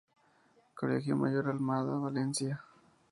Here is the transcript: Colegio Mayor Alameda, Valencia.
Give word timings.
Colegio 0.79 1.15
Mayor 1.15 1.45
Alameda, 1.51 1.95
Valencia. 2.07 2.53